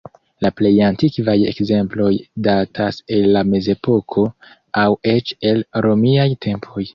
[0.43, 2.09] La plej antikvaj ekzemploj
[2.47, 4.25] datas el la Mezepoko,
[4.85, 6.89] aŭ eĉ el romiaj tempoj.